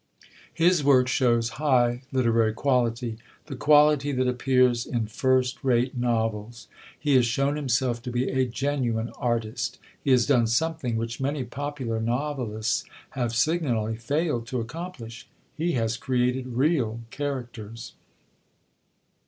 His 0.51 0.83
work 0.83 1.07
shows 1.07 1.49
high 1.61 2.01
literary 2.11 2.53
quality, 2.53 3.19
the 3.45 3.55
quality 3.55 4.11
that 4.11 4.27
appears 4.27 4.83
in 4.87 5.05
first 5.05 5.63
rate 5.63 5.95
novels. 5.95 6.67
He 6.99 7.13
has 7.17 7.25
shown 7.27 7.55
himself 7.55 8.01
to 8.01 8.11
be 8.11 8.27
a 8.31 8.47
genuine 8.47 9.09
artist. 9.09 9.77
He 10.03 10.09
has 10.09 10.25
done 10.25 10.47
something 10.47 10.95
which 10.97 11.21
many 11.21 11.43
popular 11.43 12.01
novelists 12.01 12.83
have 13.11 13.35
signally 13.35 13.95
failed 13.95 14.47
to 14.47 14.59
accomplish 14.59 15.27
he 15.55 15.73
has 15.73 15.97
created 15.97 16.47
real 16.47 17.01
characters. 17.11 17.93